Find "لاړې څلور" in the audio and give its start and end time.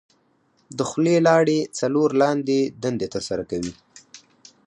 1.27-2.09